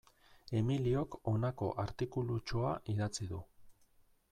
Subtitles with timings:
[0.61, 3.45] Emiliok honako artikulutxoa idatzi du.